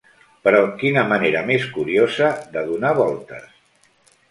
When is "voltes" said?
3.03-3.49